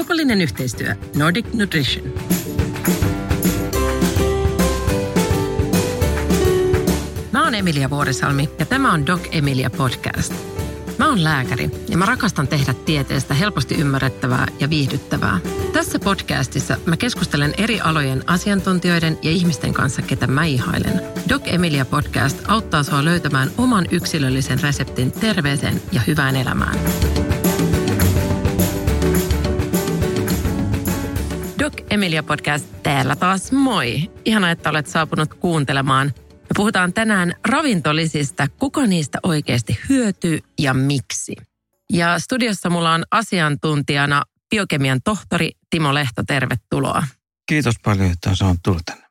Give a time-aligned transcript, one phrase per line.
[0.00, 2.14] Kaupallinen yhteistyö Nordic Nutrition.
[7.32, 10.34] Mä oon Emilia Vuorisalmi ja tämä on Doc Emilia Podcast.
[10.98, 15.40] Mä oon lääkäri ja mä rakastan tehdä tieteestä helposti ymmärrettävää ja viihdyttävää.
[15.72, 21.02] Tässä podcastissa mä keskustelen eri alojen asiantuntijoiden ja ihmisten kanssa, ketä mä ihailen.
[21.28, 26.78] Doc Emilia Podcast auttaa sua löytämään oman yksilöllisen reseptin terveeseen ja hyvään elämään.
[32.00, 34.10] Emilia Podcast täällä taas moi.
[34.24, 36.12] Ihana, että olet saapunut kuuntelemaan.
[36.16, 41.36] Me puhutaan tänään ravintolisista, kuka niistä oikeasti hyötyy ja miksi.
[41.92, 47.02] Ja studiossa mulla on asiantuntijana biokemian tohtori Timo Lehto, tervetuloa.
[47.48, 49.04] Kiitos paljon, että on tullut tänne.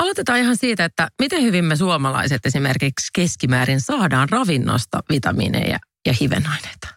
[0.00, 6.88] Aloitetaan ihan siitä, että miten hyvin me suomalaiset esimerkiksi keskimäärin saadaan ravinnosta vitamiineja ja hivenaineita.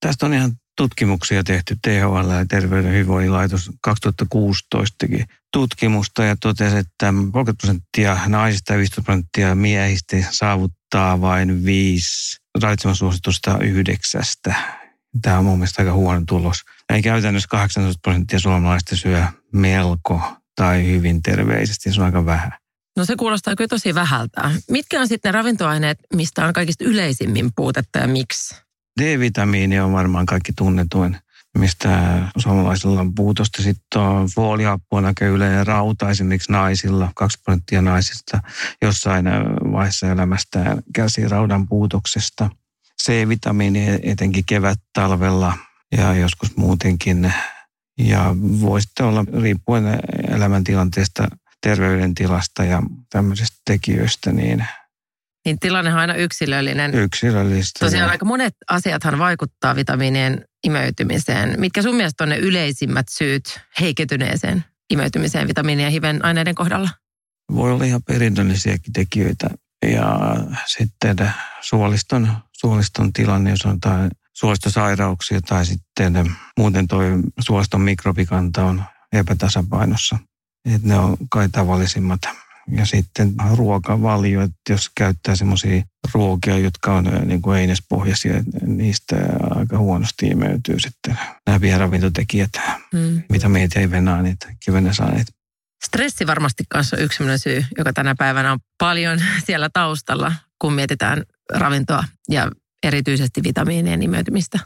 [0.00, 3.32] Tästä on ihan tutkimuksia tehty THL ja Terveyden hyvinvoinnin
[3.80, 11.64] 2016 teki tutkimusta ja totesi, että 30 prosenttia naisista ja 15 prosenttia miehistä saavuttaa vain
[11.64, 14.54] viisi ravitsemussuositusta yhdeksästä.
[15.22, 16.56] Tämä on mun mielestä aika huono tulos.
[16.90, 20.20] Ei käytännössä 18 prosenttia suomalaisista syö melko
[20.56, 22.52] tai hyvin terveisesti, se on aika vähän.
[22.96, 24.50] No se kuulostaa kyllä tosi vähältä.
[24.70, 28.65] Mitkä on sitten ne ravintoaineet, mistä on kaikista yleisimmin puutetta ja miksi?
[29.00, 31.16] D-vitamiini on varmaan kaikki tunnetuin,
[31.58, 33.62] mistä suomalaisilla on puutosta.
[33.62, 37.12] Sitten on fooliappu on aika yleinen rauta esimerkiksi naisilla.
[37.16, 38.40] 2 prosenttia naisista
[38.82, 39.24] jossain
[39.72, 42.50] vaiheessa elämästään kärsii raudan puutoksesta.
[43.02, 45.58] C-vitamiini etenkin kevät-talvella
[45.96, 47.32] ja joskus muutenkin.
[47.98, 49.84] Ja voi sitten olla riippuen
[50.28, 51.28] elämäntilanteesta,
[51.62, 54.66] terveydentilasta ja tämmöisistä tekijöistä, niin
[55.46, 56.94] niin tilannehan on aina yksilöllinen.
[56.94, 57.84] Yksilöllistä.
[57.84, 61.60] Tosiaan aika monet asiathan vaikuttaa vitamiinien imeytymiseen.
[61.60, 66.90] Mitkä sun mielestä on ne yleisimmät syyt heikentyneeseen imeytymiseen vitamiinien ja hiven aineiden kohdalla?
[67.54, 69.50] Voi olla ihan perinnöllisiäkin tekijöitä.
[69.86, 70.18] Ja
[70.66, 71.16] sitten
[71.60, 77.00] suoliston, suoliston tilanne, jos on jotain suolistosairauksia tai sitten muuten tuo
[77.40, 78.82] suoliston mikrobikanta on
[79.12, 80.18] epätasapainossa.
[80.74, 82.20] Et ne on kai tavallisimmat
[82.70, 85.82] ja sitten ruokavalio, että jos käyttää semmoisia
[86.14, 89.16] ruokia, jotka on niin kuin einespohjaisia, niistä
[89.50, 92.50] aika huonosti imeytyy sitten nämä vieravintotekijät,
[92.92, 93.22] mm.
[93.28, 95.32] mitä meitä ei venää, niitä kivennesaineita.
[95.84, 101.22] Stressi varmasti kanssa on yksi syy, joka tänä päivänä on paljon siellä taustalla, kun mietitään
[101.54, 102.50] ravintoa ja
[102.82, 104.58] erityisesti vitamiinien imeytymistä.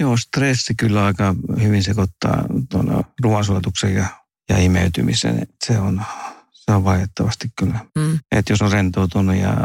[0.00, 4.06] Joo, stressi kyllä aika hyvin sekoittaa tuon ruoansulatuksen ja,
[4.48, 5.46] ja imeytymisen.
[5.66, 6.02] Se on
[6.64, 7.78] se on valitettavasti kyllä.
[7.98, 8.18] Mm.
[8.32, 9.56] Että jos on rentoutunut ja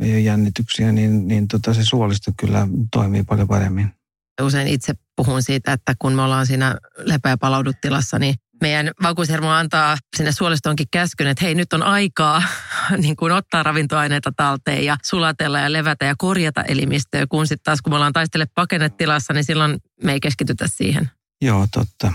[0.00, 3.94] ei ole jännityksiä, niin, niin tota se suolisto kyllä toimii paljon paremmin.
[4.42, 9.48] Usein itse puhun siitä, että kun me ollaan siinä lepä- ja palauduttilassa, niin meidän vakuushermo
[9.48, 12.42] antaa sinne suolistoonkin käskyn, että hei nyt on aikaa
[13.02, 17.82] niin kuin ottaa ravintoaineita talteen ja sulatella ja levätä ja korjata elimistöä, kun sitten taas
[17.82, 21.10] kun me ollaan taistele pakennetilassa, niin silloin me ei keskitytä siihen.
[21.42, 22.12] Joo, totta.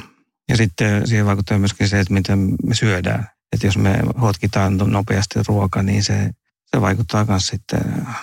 [0.50, 3.33] Ja sitten siihen vaikuttaa myöskin se, että miten me syödään.
[3.54, 6.30] Että jos me hotkitaan nopeasti ruoka, niin se,
[6.76, 7.82] se vaikuttaa myös sitten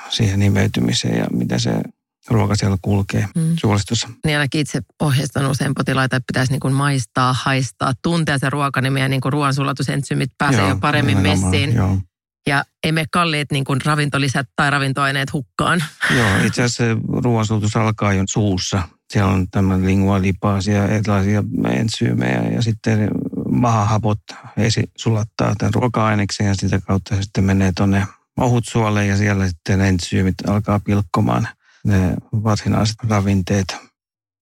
[0.09, 1.83] siihen nimeytymiseen ja miten se
[2.31, 3.57] ruoka siellä kulkee mm.
[3.61, 4.09] suolistossa.
[4.25, 8.81] Niin ainakin itse ohjeistan usein potilaita, että pitäisi niin kuin maistaa, haistaa, tuntea se ruoka,
[8.81, 11.75] niin meidän niin kuin ruoansulatusentsyymit pääsee joo, jo paremmin messiin.
[11.75, 11.99] Joo.
[12.47, 15.85] Ja ei me kalliit niin kuin ravintolisät tai ravintoaineet hukkaan.
[16.19, 18.83] Joo, itse asiassa se ruoansulatus alkaa jo suussa.
[19.13, 23.11] Siellä on tämmöinen lingualipaasia, erilaisia entsyymejä ja sitten
[23.51, 24.19] mahahapot
[24.57, 28.07] esi sulattaa tämän ruoka-aineksen ja sitä kautta se sitten menee tuonne
[28.37, 31.49] ohutsuolle ja siellä sitten entsyymit alkaa pilkkomaan
[31.85, 33.77] ne varsinaiset ravinteet.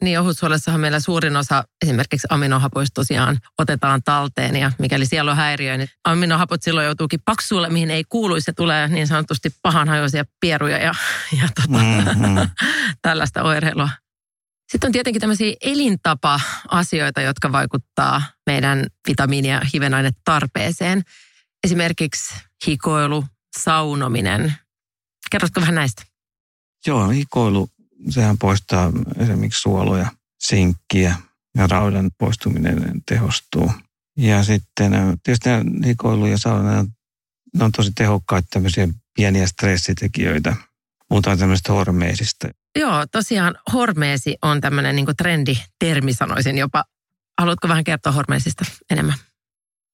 [0.02, 5.76] Niin, ohutsuolessahan meillä suurin osa esimerkiksi aminohapoista tosiaan otetaan talteen ja mikäli siellä on häiriö,
[5.76, 8.44] niin aminohapot silloin joutuukin paksuille, mihin ei kuuluisi.
[8.44, 10.94] Se tulee niin sanotusti pahanhajoisia pieruja ja,
[11.43, 12.50] ja tota, mm-hmm.
[13.02, 13.88] tällaista oireilua.
[14.68, 21.02] Sitten on tietenkin tämmöisiä elintapa-asioita, jotka vaikuttaa meidän vitamiini- ja hivenainetarpeeseen.
[21.64, 22.34] Esimerkiksi
[22.66, 23.24] hikoilu,
[23.58, 24.54] saunominen.
[25.30, 26.02] Kerrotko vähän näistä?
[26.86, 27.68] Joo, hikoilu
[28.10, 30.10] sehän poistaa esimerkiksi suoloja,
[30.40, 31.16] sinkkiä
[31.56, 33.72] ja raudan poistuminen tehostuu.
[34.16, 34.92] Ja sitten
[35.22, 35.50] tietysti
[35.86, 36.86] hikoilu ja sauna,
[37.54, 40.56] ne on tosi tehokkaita tämmöisiä pieniä stressitekijöitä.
[41.08, 42.49] Puhutaan tämmöistä hormeesista.
[42.78, 46.84] Joo, tosiaan hormeesi on tämmöinen niin trenditermi, sanoisin jopa.
[47.40, 49.14] Haluatko vähän kertoa hormeesista enemmän?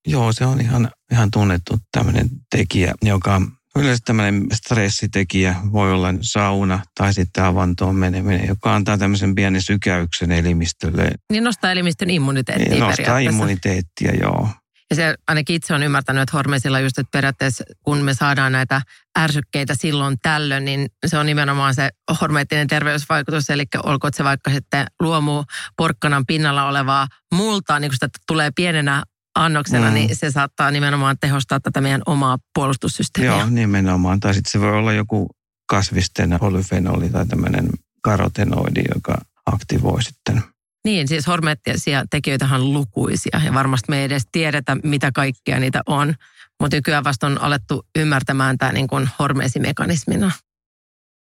[0.07, 3.41] Joo, se on ihan, ihan tunnettu tämmöinen tekijä, joka
[3.75, 10.31] Yleensä tämmöinen stressitekijä voi olla sauna tai sitten avantoon meneminen, joka antaa tämmöisen pienen sykäyksen
[10.31, 11.11] elimistölle.
[11.31, 14.49] Niin nostaa elimistön immuniteettia niin, Nostaa immuniteettia, joo.
[14.89, 18.81] Ja se ainakin itse on ymmärtänyt, että hormeisilla just, että periaatteessa kun me saadaan näitä
[19.19, 21.89] ärsykkeitä silloin tällöin, niin se on nimenomaan se
[22.21, 23.49] hormeettinen terveysvaikutus.
[23.49, 25.43] Eli olkoon se vaikka sitten luomu
[25.77, 29.03] porkkanan pinnalla olevaa multaa, niin kun sitä tulee pienenä
[29.35, 29.93] annoksena, mm.
[29.93, 33.37] niin se saattaa nimenomaan tehostaa tätä meidän omaa puolustussysteemiä.
[33.37, 34.19] Joo, nimenomaan.
[34.19, 35.27] Tai sitten se voi olla joku
[35.69, 37.69] kasvisten polyfenoli tai tämmöinen
[38.01, 40.43] karotenoidi, joka aktivoi sitten.
[40.85, 45.81] Niin, siis hormeettisia tekijöitä on lukuisia ja varmasti me ei edes tiedetä, mitä kaikkia niitä
[45.85, 46.15] on.
[46.59, 50.31] Mutta nykyään vasta on alettu ymmärtämään tämä niin kuin hormeesimekanismina.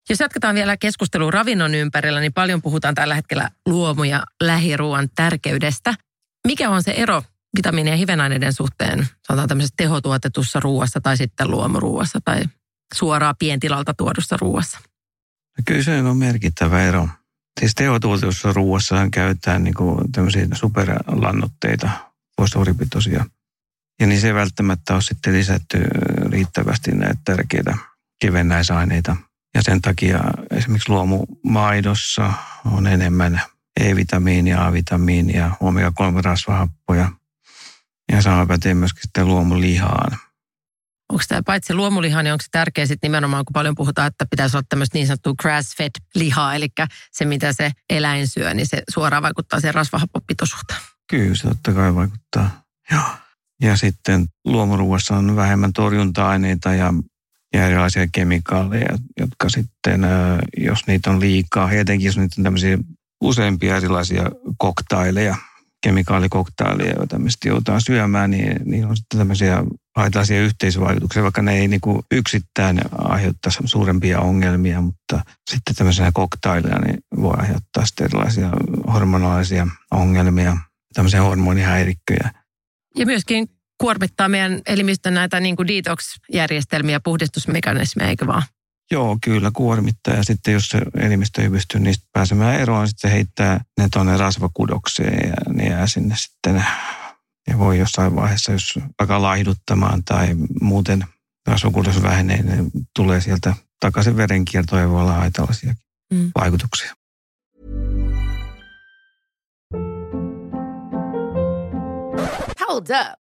[0.08, 5.94] Jos jatketaan vielä keskustelua ravinnon ympärillä, niin paljon puhutaan tällä hetkellä luomu- ja lähiruuan tärkeydestä.
[6.46, 7.22] Mikä on se ero
[7.56, 12.44] vitamiini- ja hivenaineiden suhteen, sanotaan tämmöisessä tehotuotetussa ruuassa tai sitten luomuruuassa tai
[12.94, 14.78] suoraan pientilalta tuodussa ruuassa?
[15.58, 17.08] No kyllä se on merkittävä ero.
[17.60, 21.90] Siis tehotuotetussa ruuassa käytetään niin kuin tämmöisiä superlannotteita,
[22.36, 23.24] fosforipitoisia.
[24.00, 25.78] Ja niin se ei välttämättä ole sitten lisätty
[26.30, 27.76] riittävästi näitä tärkeitä
[28.20, 29.16] kivennäisaineita.
[29.54, 30.20] Ja sen takia
[30.50, 32.32] esimerkiksi luomumaidossa
[32.72, 33.40] on enemmän
[33.80, 37.08] E-vitamiinia, A-vitamiinia, omega-3-rasvahappoja–
[38.12, 40.18] ja sama pätee myöskin sitten luomulihaan.
[41.14, 44.56] Onko tämä paitsi luomuliha, niin onko se tärkeä sitten nimenomaan, kun paljon puhutaan, että pitäisi
[44.56, 46.68] olla tämmöistä niin sanottua grass-fed lihaa, eli
[47.12, 50.80] se mitä se eläin syö, niin se suoraan vaikuttaa siihen rasvahappopitoisuuteen.
[51.10, 52.62] Kyllä, se totta kai vaikuttaa.
[52.90, 53.02] Joo.
[53.62, 56.94] Ja sitten luomuruuassa on vähemmän torjunta-aineita ja,
[57.52, 60.00] ja erilaisia kemikaaleja, jotka sitten,
[60.56, 62.78] jos niitä on liikaa, etenkin jos niitä on tämmöisiä
[63.20, 65.36] useampia erilaisia koktaileja,
[65.84, 69.64] kemikaalikoktaileja, joita me sitten joudutaan syömään, niin, niin on sitten tämmöisiä
[69.96, 75.20] haitaisia yhteisvaikutuksia, vaikka ne ei niin kuin yksittäin aiheuttaa suurempia ongelmia, mutta
[75.50, 78.50] sitten tämmöisenä koktailina niin voi aiheuttaa sitten erilaisia
[78.92, 80.56] hormonaalisia ongelmia,
[80.94, 82.30] tämmöisiä hormonihäirikköjä.
[82.96, 83.48] Ja myöskin
[83.80, 88.42] kuormittaa meidän elimistön näitä niin kuin detox-järjestelmiä, puhdistusmekanismeja, eikö vaan?
[88.90, 90.14] Joo, kyllä kuormittaa.
[90.14, 94.16] Ja sitten jos se elimistö ei pysty niistä pääsemään eroon, sitten se heittää ne tuonne
[94.16, 96.64] rasvakudokseen ja ne jää sinne sitten.
[97.48, 100.28] Ja voi jossain vaiheessa, jos alkaa laihduttamaan tai
[100.60, 101.04] muuten
[101.46, 105.74] rasvakudos vähenee, niin tulee sieltä takaisin verenkiertoon ja voi olla haitallisia
[106.12, 106.32] mm.
[106.34, 106.94] vaikutuksia.
[112.68, 113.23] Hold up.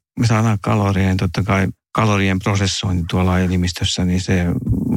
[0.19, 4.45] me saadaan kaloria, niin totta kai kalorien prosessointi tuolla elimistössä, niin se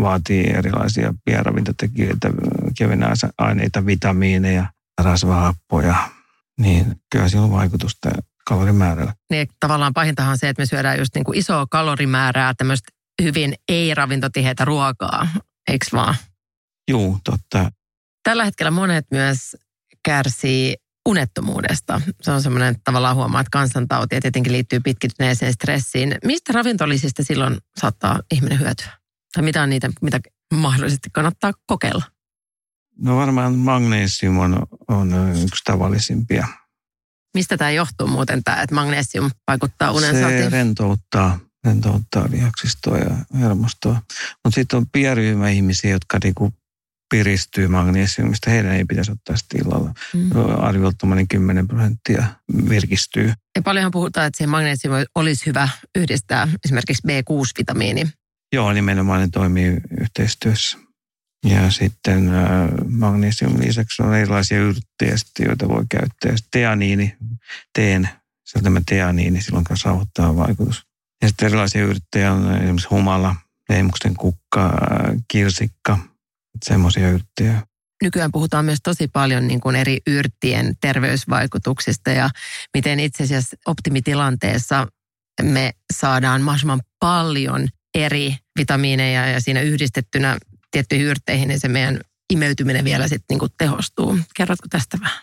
[0.03, 2.31] vaatii erilaisia pienravintotekijöitä,
[3.39, 4.67] aineita, vitamiineja,
[5.03, 6.11] rasvahappoja,
[6.61, 8.11] niin kyllä sillä on vaikutusta
[8.49, 9.15] kalorimäärällä.
[9.31, 12.89] Niin tavallaan pahintahan on se, että me syödään just niin kuin isoa kalorimäärää, tämmöistä
[13.23, 15.29] hyvin ei-ravintotiheitä ruokaa,
[15.69, 16.15] eikö vaan?
[16.89, 17.71] Joo, totta.
[18.23, 19.57] Tällä hetkellä monet myös
[20.05, 22.01] kärsii unettomuudesta.
[22.23, 26.15] Se on semmoinen tavallaan huomaa, että kansantauti ja tietenkin liittyy pitkittyneeseen stressiin.
[26.25, 28.93] Mistä ravintolisista silloin saattaa ihminen hyötyä?
[29.35, 30.21] Tai mitä on niitä, mitä
[30.55, 32.03] mahdollisesti kannattaa kokeilla?
[32.99, 36.49] No varmaan magnesium on, on yksi tavallisimpia.
[37.35, 44.03] Mistä tämä johtuu muuten tämä, että magnesium vaikuttaa unen Se rentouttaa, rentouttaa lihaksistoa ja hermostoa.
[44.45, 46.53] Mutta sitten on pienryhmä ihmisiä, jotka niinku
[47.11, 48.51] piristyy magnesiumista.
[48.51, 49.95] Heidän ei pitäisi ottaa sitä illalla.
[50.15, 50.31] Mm.
[50.59, 52.25] Arviolta 10 prosenttia
[52.69, 53.33] virkistyy.
[53.57, 58.09] Ja paljonhan puhutaan, että se magnesium olisi hyvä yhdistää esimerkiksi B6-vitamiini.
[58.53, 60.79] Joo, nimenomaan ne toimii yhteistyössä.
[61.45, 62.45] Ja sitten äh,
[62.89, 65.15] magnesium lisäksi on erilaisia yrttejä,
[65.47, 66.35] joita voi käyttää.
[66.51, 67.17] Teaniini,
[67.73, 68.09] teen,
[68.45, 70.83] se on tämä teaniini, silloin kanssa rauhoittava vaikutus.
[71.23, 73.37] Ja sitten erilaisia yrttejä on esimerkiksi humala,
[73.69, 75.99] leimuksen kukka, äh, kirsikka,
[76.65, 77.63] semmoisia yrttejä.
[78.03, 82.31] Nykyään puhutaan myös tosi paljon niin kuin eri yrttien terveysvaikutuksista ja
[82.75, 84.87] miten itse asiassa optimitilanteessa
[85.43, 90.39] me saadaan mahdollisimman paljon eri vitamiineja ja siinä yhdistettynä
[90.71, 92.01] tiettyihin yrtteihin, niin se meidän
[92.33, 94.19] imeytyminen vielä sitten niin kuin tehostuu.
[94.37, 95.23] Kerrotko tästä vähän?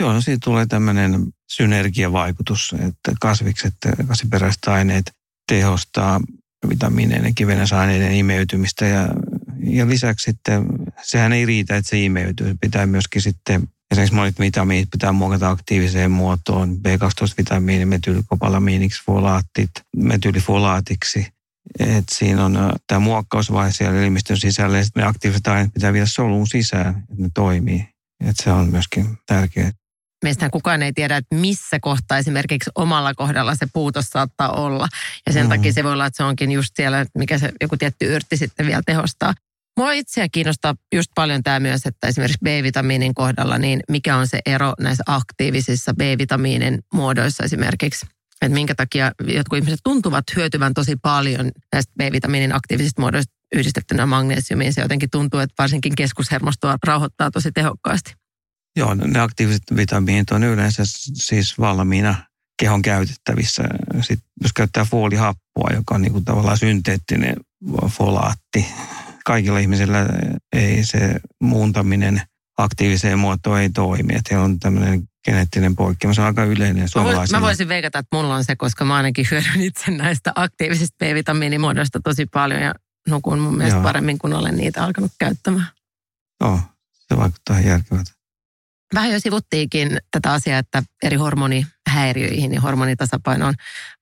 [0.00, 3.74] Joo, no siitä tulee tämmöinen synergiavaikutus, että kasvikset,
[4.08, 5.12] kasviperäiset aineet
[5.48, 6.20] tehostaa
[6.68, 9.08] vitamiineiden ja kivenäisaineiden imeytymistä ja,
[9.62, 10.66] ja lisäksi sitten
[11.02, 12.54] sehän ei riitä, että se imeytyy.
[12.60, 16.76] Pitää myöskin sitten Esimerkiksi monet vitamiinit pitää muokata aktiiviseen muotoon.
[16.76, 21.26] B12-vitamiini, metyylikopalamiiniksi, folaattit, metyylifolaattiksi.
[21.78, 26.06] Et siinä on äh, tämä muokkausvaihe siellä elimistön sisällä ja ne aktiiviset aineet pitää viedä
[26.06, 27.88] soluun sisään, että ne toimii.
[28.24, 29.72] Et se on myöskin tärkeää.
[30.24, 34.88] Meistähän kukaan ei tiedä, että missä kohtaa esimerkiksi omalla kohdalla se puutos saattaa olla.
[35.26, 35.48] Ja sen mm.
[35.48, 38.66] takia se voi olla, että se onkin just siellä, mikä se joku tietty yrtti sitten
[38.66, 39.34] vielä tehostaa.
[39.78, 44.40] Mua itseä kiinnostaa just paljon tämä myös, että esimerkiksi B-vitamiinin kohdalla, niin mikä on se
[44.46, 48.06] ero näissä aktiivisissa B-vitamiinin muodoissa esimerkiksi?
[48.42, 54.74] Että minkä takia jotkut ihmiset tuntuvat hyötyvän tosi paljon näistä B-vitamiinin aktiivisista muodoista yhdistettynä magnesiumiin.
[54.74, 58.14] Se jotenkin tuntuu, että varsinkin keskushermostoa rauhoittaa tosi tehokkaasti.
[58.76, 60.82] Joo, ne aktiiviset vitamiinit on yleensä
[61.14, 62.14] siis valmiina
[62.58, 63.64] kehon käytettävissä.
[64.00, 67.36] Sitten jos käyttää foolihappoa, joka on niin kuin tavallaan synteettinen
[67.88, 68.66] folaatti,
[69.28, 70.06] kaikilla ihmisillä
[70.52, 72.22] ei se muuntaminen
[72.58, 74.14] aktiiviseen muotoon ei toimi.
[74.14, 76.14] Että on tämmöinen geneettinen poikkeama.
[76.14, 77.40] Se on aika yleinen suomalaisilla.
[77.40, 82.00] Mä voisin veikata, että mulla on se, koska mä ainakin hyödyn itse näistä aktiivisista B-vitamiinimuodoista
[82.04, 82.74] tosi paljon ja
[83.08, 83.82] nukun mun mielestä Joo.
[83.82, 85.68] paremmin, kun olen niitä alkanut käyttämään.
[86.40, 86.60] Joo,
[87.08, 88.12] se vaikuttaa järkevältä.
[88.94, 93.54] Vähän jo sivuttiinkin tätä asiaa, että eri hormonihäiriöihin ja hormonitasapainoon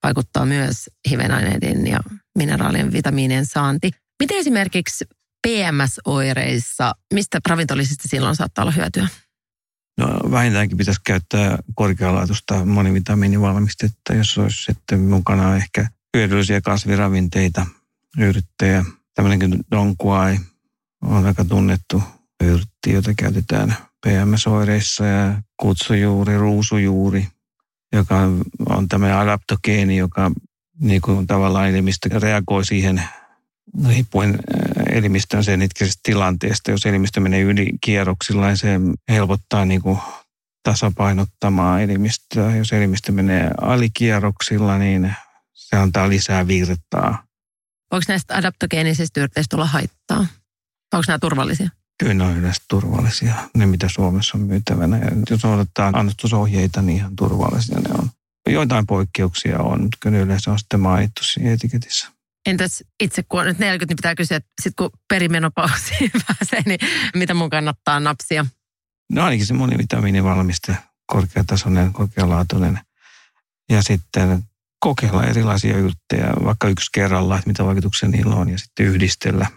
[0.03, 1.99] vaikuttaa myös hivenaineiden ja
[2.37, 3.91] mineraalien vitamiinien saanti.
[4.19, 5.05] Miten esimerkiksi
[5.47, 9.07] PMS-oireissa, mistä ravintolisista silloin saattaa olla hyötyä?
[9.97, 17.65] No vähintäänkin pitäisi käyttää korkealaatuista monivitamiinivalmistetta, jos olisi sitten mukana ehkä hyödyllisiä kasviravinteita,
[18.17, 18.85] yrttejä.
[19.13, 20.39] Tämmöinen kuin donkuai
[21.01, 22.03] on aika tunnettu
[22.43, 23.75] yrtti, jota käytetään
[24.05, 27.27] PMS-oireissa ja kutsujuuri, ruusujuuri,
[27.93, 28.17] joka
[28.69, 30.31] on, tämmöinen adaptogeeni, joka
[30.79, 33.03] niin kuin tavallaan elimistö reagoi siihen
[33.87, 34.39] riippuen
[34.97, 36.71] elimistön sen hetkisestä tilanteesta.
[36.71, 39.99] Jos elimistö menee ylikierroksilla, niin se helpottaa niin kuin
[40.63, 42.55] tasapainottamaan elimistöä.
[42.55, 45.15] Jos elimistö menee alikierroksilla, niin
[45.53, 47.23] se antaa lisää virtaa.
[47.91, 50.19] Voiko näistä adaptogeenisistä yrteistä tulla haittaa?
[50.93, 51.69] Onko nämä turvallisia?
[51.99, 54.97] Kyllä ne on yleensä turvallisia, ne mitä Suomessa on myytävänä.
[54.97, 58.09] Ja jos odotetaan annostusohjeita, niin ihan turvallisia ne on.
[58.49, 62.11] Joitain poikkeuksia on, mutta kyllä ne yleensä on sitten mainittu siinä etiketissä.
[62.47, 66.79] Entäs itse, kun on nyt 40, niin pitää kysyä, että sit kun perimenopausiin pääsee, niin
[67.15, 68.45] mitä mun kannattaa napsia?
[69.11, 72.79] No ainakin se monivitamiinivalmiste, korkeatasoinen, korkealaatuinen.
[73.69, 74.43] Ja sitten
[74.79, 79.47] kokeilla erilaisia yrttejä, vaikka yksi kerralla, että mitä vaikutuksia niillä on, ja sitten yhdistellä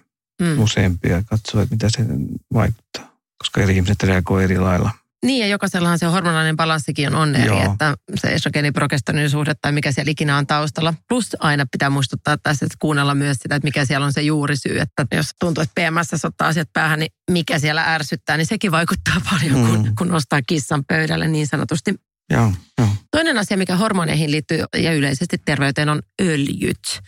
[0.41, 0.59] Mm.
[0.59, 2.07] useampia ja katsoa, että mitä se
[2.55, 3.17] vaikuttaa.
[3.39, 4.91] Koska eri ihmiset reagoivat eri lailla.
[5.25, 9.93] Niin ja jokaisellahan se hormonaalinen balanssikin on, on eri, että se estrogeeniprogesteronin suhde tai mikä
[9.93, 10.95] siellä ikinä on taustalla.
[11.09, 14.79] Plus aina pitää muistuttaa tässä, että kuunnella myös sitä, että mikä siellä on se juurisyy.
[14.81, 19.15] Että jos tuntuu, että PMS ottaa asiat päähän, niin mikä siellä ärsyttää, niin sekin vaikuttaa
[19.31, 19.95] paljon, kun, Mm.
[19.99, 21.95] kun nostaa kissan pöydälle niin sanotusti.
[22.31, 22.89] Joo, joo.
[23.11, 27.01] Toinen asia, mikä hormoneihin liittyy ja yleisesti terveyteen on öljyt.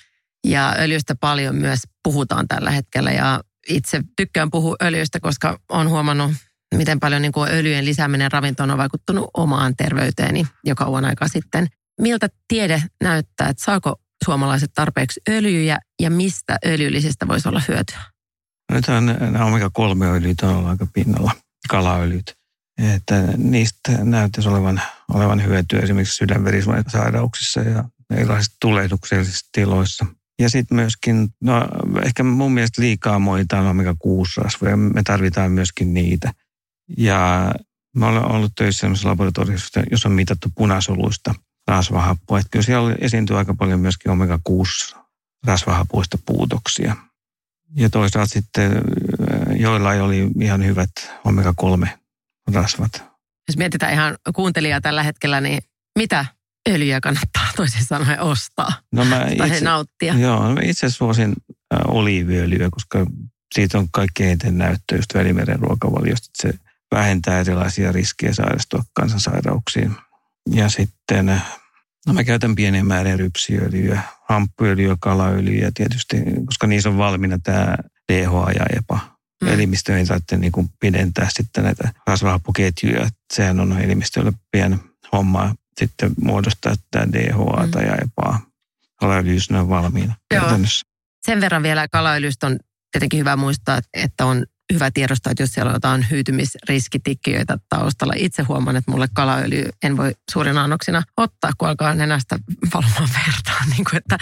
[0.46, 6.32] Ja öljystä paljon myös puhutaan tällä hetkellä ja itse tykkään puhua öljystä, koska olen huomannut,
[6.72, 11.66] miten paljon niin kuin öljyjen lisääminen ravintoon on vaikuttanut omaan terveyteeni jo kauan aikaa sitten.
[12.00, 18.00] Miltä tiede näyttää, että saako suomalaiset tarpeeksi öljyjä ja mistä öljyllisistä voisi olla hyötyä?
[18.72, 21.32] Nythän nämä omega-3-öljyt on ollut aika pinnalla,
[21.68, 22.34] kalaöljyt.
[22.94, 30.06] Että niistä näyttäisi olevan, olevan hyötyä esimerkiksi sydänverisuonisairauksissa ja erilaisissa tulehduksellisissa tiloissa.
[30.38, 31.68] Ja sitten myöskin, no
[32.04, 34.76] ehkä mun mielestä liikaa moitaan omega-6-rasvoja.
[34.76, 36.32] Me tarvitaan myöskin niitä.
[36.98, 37.52] Ja
[37.96, 41.34] mä olen ollut töissä sellaisessa laboratoriossa, jossa on mitattu punasoluista
[41.68, 42.38] rasvahappoa.
[42.38, 44.96] Että kyllä siellä esiintyy aika paljon myöskin omega-6
[45.46, 46.96] rasvahapuista puutoksia.
[47.76, 48.72] Ja toisaalta sitten
[49.56, 50.90] joilla ei oli ihan hyvät
[51.24, 51.88] omega-3
[52.54, 53.04] rasvat.
[53.48, 55.58] Jos mietitään ihan kuuntelijaa tällä hetkellä, niin
[55.98, 56.26] mitä
[56.68, 60.14] öljyä kannattaa toisin sanoen ostaa No mä tai itse, nauttia?
[60.14, 61.32] joo, mä itse suosin
[61.74, 63.06] äh, oliiviöljyä, koska
[63.54, 69.96] siitä on kaikkein eniten näyttöä just Välimeren ruokavaliosta, että se vähentää erilaisia riskejä sairastua kansansairauksiin.
[70.50, 71.42] Ja sitten
[72.06, 77.76] no mä käytän pieniä määriä rypsiöljyä, hamppuöljyä, kalaöljyä tietysti, koska niissä on valmiina tämä
[78.12, 78.98] DHA ja EPA.
[79.42, 79.48] Mm.
[79.48, 83.08] Elimistö ei tarvitse niin kuin pidentää sitten näitä rasvahappoketjuja.
[83.32, 84.76] Sehän on elimistölle pieni
[85.12, 87.86] homma sitten muodostaa tämä DHA Mm.
[87.86, 88.40] ja EPA.
[89.00, 90.58] Kalaöljyys on valmiina Joo.
[91.26, 92.58] Sen verran vielä kalaöljystä on
[92.92, 98.12] tietenkin hyvä muistaa, että on hyvä tiedostaa, että jos siellä on jotain hyytymisriskitikkiöitä taustalla.
[98.16, 102.38] Itse huomaan, että mulle kalaöljy en voi suurin annoksina ottaa, kun alkaa nenästä
[102.74, 103.64] valumaan verta.
[103.70, 104.18] Niin kuin, että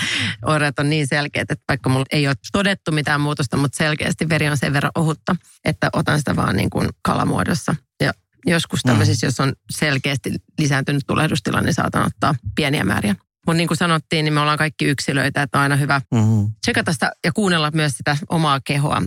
[0.46, 4.48] oireet on niin selkeät, että vaikka mulla ei ole todettu mitään muutosta, mutta selkeästi veri
[4.48, 7.74] on sen verran ohutta, että otan sitä vaan niin kuin kalamuodossa.
[8.02, 8.12] Ja
[8.46, 13.14] joskus tämmöisissä, jos on selkeästi lisääntynyt tulehdustila, niin saatan ottaa pieniä määriä.
[13.46, 16.52] Mutta niin kuin sanottiin, niin me ollaan kaikki yksilöitä, että on aina hyvä Mm-hmm.
[16.60, 19.02] tsekata sitä ja kuunnella myös sitä omaa kehoa.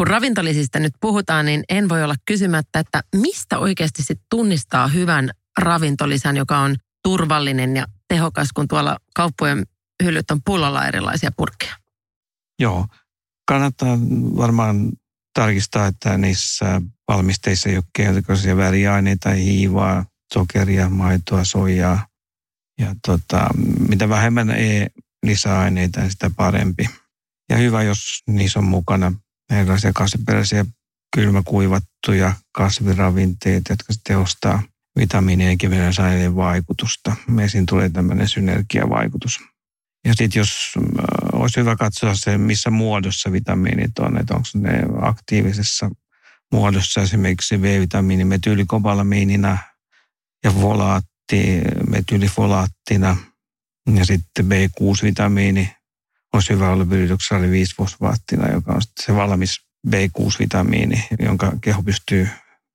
[0.00, 5.30] Kun ravintolisista nyt puhutaan, niin en voi olla kysymättä, että mistä oikeasti sit tunnistaa hyvän
[5.58, 9.66] ravintolisän, joka on turvallinen ja tehokas, kun tuolla kauppojen
[10.04, 11.76] hyllyt on pullolla erilaisia purkkeja.
[12.58, 12.86] Joo,
[13.48, 13.98] kannattaa
[14.36, 14.92] varmaan
[15.34, 20.04] tarkistaa, että niissä valmisteissa ei ole keinotekoisia väriaineita, hiivaa,
[20.34, 22.06] sokeria, maitoa, soijaa.
[22.78, 23.48] Ja tota,
[23.88, 26.90] mitä vähemmän e-lisäaineita, sitä parempi.
[27.50, 29.12] Ja hyvä, jos niissä on mukana
[29.50, 30.64] erilaisia kasviperäisiä
[31.14, 34.62] kylmäkuivattuja kasviravinteita, jotka tehostaa
[34.98, 37.16] vitamiinien ja kivenäisaineiden vaikutusta.
[37.28, 39.38] Meisiin tulee tämmöinen synergiavaikutus.
[40.04, 44.82] Ja sitten jos äh, olisi hyvä katsoa se, missä muodossa vitamiinit on, että onko ne
[45.00, 45.90] aktiivisessa
[46.52, 49.58] muodossa esimerkiksi V-vitamiini metyylikobalaminina
[50.44, 53.16] ja volaatti metyylifolaattina
[53.94, 55.79] ja sitten B6-vitamiini
[56.32, 62.28] olisi hyvä olla virydoksali 5-fosfaattina, joka on se valmis B6-vitamiini, jonka keho pystyy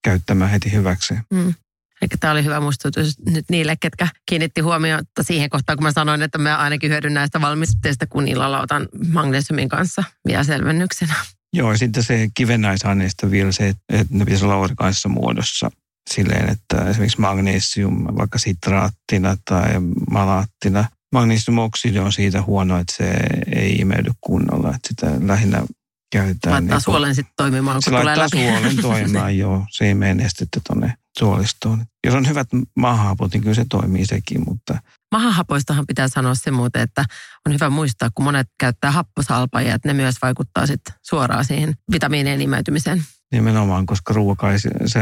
[0.03, 1.23] käyttämään heti hyväkseen.
[1.33, 1.53] Mm.
[2.01, 6.21] Eli tämä oli hyvä muistutus nyt niille, ketkä kiinnitti huomiota siihen kohtaan, kun mä sanoin,
[6.21, 11.13] että mä ainakin hyödyn näistä valmisteista, kun illalla otan magnesiumin kanssa vielä selvennyksenä.
[11.53, 15.71] Joo, ja sitten se kivennäisaineista vielä se, että että ne pitäisi olla orgaanisessa muodossa
[16.09, 19.69] silleen, että esimerkiksi magnesium vaikka sitraattina tai
[20.11, 20.85] malaattina.
[21.15, 23.13] Magnesiumoksidi on siitä huono, että se
[23.55, 25.63] ei imeydy kunnolla, että sitä lähinnä
[26.11, 26.53] käytetään.
[26.53, 28.59] Laittaa niinku- suolen sitten toimimaan, Se kun tulee laittaa läpi.
[28.59, 29.65] suolen toimimaan, joo.
[29.71, 31.85] Se ei mene nestettä tuonne suolistoon.
[32.05, 32.47] Jos on hyvät
[32.77, 34.79] mahahapot, niin kyllä se toimii sekin, mutta
[35.11, 37.05] Mahahapoistahan pitää sanoa se muuten, että
[37.47, 42.41] on hyvä muistaa, kun monet käyttää happosalpajia, että ne myös vaikuttaa sitten suoraan siihen vitamiinien
[42.41, 43.03] imeytymiseen.
[43.31, 44.99] nimenomaan, koska ruoka ei, se, se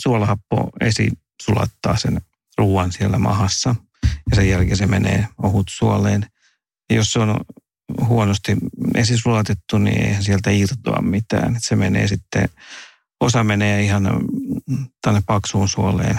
[0.00, 1.10] suolahappo esi
[1.42, 2.20] sulattaa sen
[2.58, 3.74] ruoan siellä mahassa
[4.30, 6.26] ja sen jälkeen se menee ohut suoleen.
[6.90, 7.40] Ja jos se on
[8.00, 8.56] huonosti
[8.94, 11.56] esisulatettu, niin eihän sieltä irtoa mitään.
[11.56, 12.48] Et se menee sitten,
[13.20, 14.02] osa menee ihan
[14.66, 16.18] mm, tänne paksuun suoleen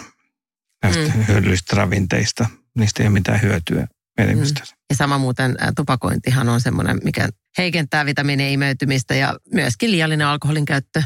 [0.84, 1.20] näistä Mm.
[1.20, 1.28] mm.
[1.28, 2.46] hyödyllisistä ravinteista.
[2.76, 4.76] Niistä ei ole mitään hyötyä elimistössä.
[4.90, 11.04] Ja sama muuten tupakointihan on semmoinen, mikä heikentää vitamiinien imeytymistä ja myöskin liiallinen alkoholin käyttö.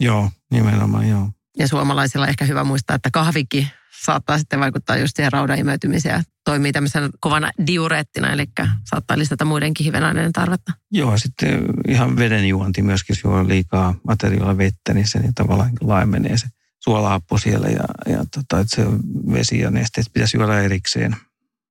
[0.00, 1.30] Joo, nimenomaan joo.
[1.58, 3.68] Ja suomalaisilla ehkä hyvä muistaa, että kahvikin
[4.04, 8.46] saattaa sitten vaikuttaa just siihen raudan imeytymiseen ja toimii tämmöisenä kovana diureettina, eli
[8.84, 10.72] saattaa lisätä muidenkin hivenaineiden tarvetta.
[10.90, 16.38] Joo, sitten ihan vedenjuonti myöskin, jos juo liikaa materiaalia vettä, niin se niin tavallaan laimenee
[16.38, 16.46] se
[16.84, 18.86] suolahappo siellä ja, ja tota, että se
[19.32, 21.16] vesi ja nesteet pitäisi juoda erikseen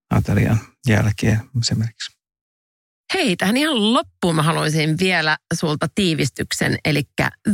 [0.10, 2.20] aterian jälkeen esimerkiksi.
[3.14, 7.04] Hei, tähän ihan loppuun mä haluaisin vielä sulta tiivistyksen, eli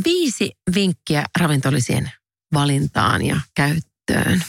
[0.04, 2.10] viisi vinkkiä ravintolisien
[2.54, 4.44] valintaan ja käyttöön.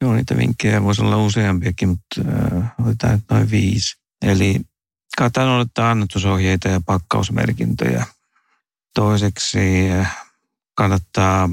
[0.00, 2.20] Joo, niitä vinkkejä voisi olla useampiakin, mutta
[2.56, 3.96] äh, otetaan nyt noin viisi.
[4.22, 4.60] Eli
[5.16, 8.06] kannattaa noudattaa annetusohjeita ja pakkausmerkintöjä.
[8.94, 10.26] Toiseksi äh,
[10.74, 11.48] kannattaa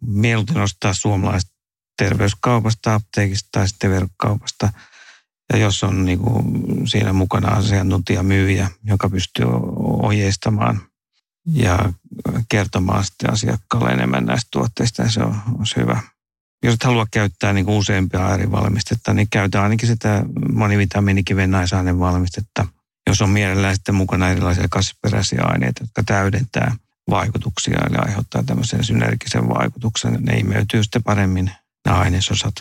[0.00, 1.58] mieluiten ostaa suomalaisesta
[1.98, 4.72] terveyskaupasta, apteekista tai sitten verkkokaupasta.
[5.52, 6.44] Ja jos on niin kuin
[6.88, 9.46] siinä mukana asiantuntija myyjä, joka pystyy
[10.02, 10.82] ohjeistamaan
[11.46, 11.92] ja
[12.48, 16.00] kertomaan sitten asiakkaalle enemmän näistä tuotteista, niin se on, on hyvä.
[16.62, 21.50] Jos et halua käyttää niin useampia eri valmistetta, niin käytä ainakin sitä monivitamiinikiven
[21.98, 22.66] valmistetta.
[23.06, 26.76] jos on mielellään sitten mukana erilaisia kasviperäisiä aineita, jotka täydentää
[27.10, 30.18] vaikutuksia eli aiheuttaa tämmöisen synergisen vaikutuksen.
[30.20, 31.50] Ne imeytyy sitten paremmin
[31.84, 32.54] nämä ainesosat.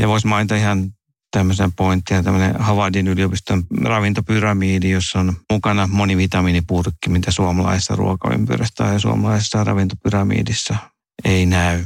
[0.00, 0.92] Ja voisi mainita ihan
[1.30, 9.64] tämmöisen pointtia, tämmöinen Havardin yliopiston ravintopyramiidi, jossa on mukana monivitamiinipurkki, mitä suomalaisessa ruokaympyrässä ja suomalaisessa
[9.64, 10.76] ravintopyramiidissa
[11.24, 11.84] ei näy.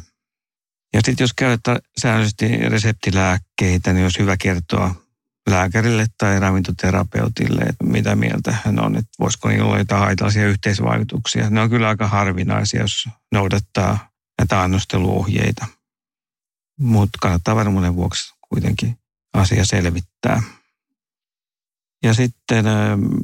[0.95, 4.95] Ja sitten jos käytetään säännöllisesti reseptilääkkeitä, niin olisi hyvä kertoa
[5.51, 11.51] lääkärille tai ravintoterapeutille, että mitä mieltä hän on, että voisiko niillä olla jotain haitallisia yhteisvaikutuksia.
[11.51, 15.67] Ne on kyllä aika harvinaisia, jos noudattaa näitä annosteluohjeita.
[16.81, 18.99] Mutta kannattaa varmuuden vuoksi kuitenkin
[19.35, 20.43] asia selvittää.
[22.03, 22.65] Ja sitten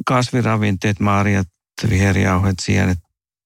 [0.06, 1.48] kasviravinteet, marjat,
[1.90, 2.98] viherjauhet, sienet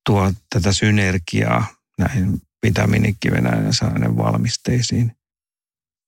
[0.07, 1.67] tuo tätä synergiaa
[1.99, 5.17] näihin vitamiinikivenäinen valmisteisiin.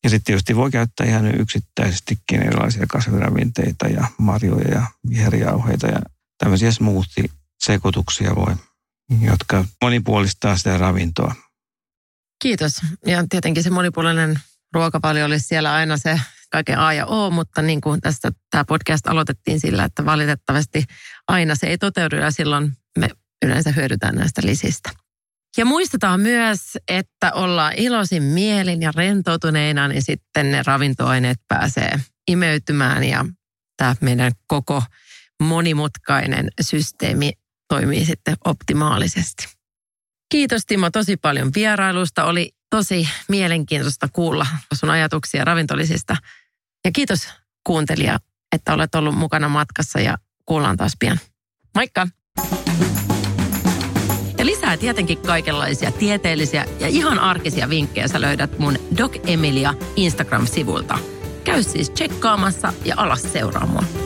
[0.04, 6.00] Ja sitten tietysti voi käyttää ihan yksittäisestikin erilaisia kasviravinteita ja marjoja ja viherjauheita ja
[6.38, 8.54] tämmöisiä smoothie-sekoituksia voi,
[9.20, 11.34] jotka monipuolistaa sitä ravintoa.
[12.42, 12.72] Kiitos.
[13.06, 14.40] Ja tietenkin se monipuolinen
[14.74, 19.06] ruokavalio olisi siellä aina se kaiken A ja O, mutta niin kuin tästä tämä podcast
[19.06, 20.84] aloitettiin sillä, että valitettavasti
[21.28, 23.08] aina se ei toteudu ja silloin me
[23.44, 24.90] yleensä hyödytään näistä lisistä.
[25.56, 33.04] Ja muistetaan myös, että ollaan iloisin mielin ja rentoutuneina, niin sitten ne ravintoaineet pääsee imeytymään
[33.04, 33.24] ja
[33.76, 34.82] tämä meidän koko
[35.42, 37.32] monimutkainen systeemi
[37.68, 39.46] toimii sitten optimaalisesti.
[40.28, 42.24] Kiitos Timo tosi paljon vierailusta.
[42.24, 46.16] Oli tosi mielenkiintoista kuulla sun ajatuksia ravintolisista.
[46.84, 47.28] Ja kiitos
[47.66, 48.18] kuuntelija,
[48.52, 51.20] että olet ollut mukana matkassa ja kuullaan taas pian.
[51.74, 52.06] Moikka!
[54.66, 60.98] Lisää tietenkin kaikenlaisia tieteellisiä ja ihan arkisia vinkkejä sä löydät mun Doc Emilia Instagram-sivulta.
[61.44, 64.05] Käy siis tsekkaamassa ja alas seuraamaan.